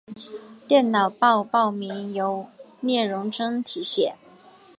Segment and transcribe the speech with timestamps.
[0.67, 2.47] 电脑报报名由
[2.79, 4.15] 聂荣臻题写。